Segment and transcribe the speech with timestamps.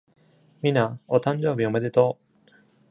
[0.61, 2.17] 美奈、お誕生日おめでと
[2.47, 2.51] う!